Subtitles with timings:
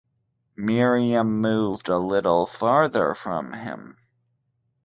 [0.55, 3.97] Miriam moved a little farther from him.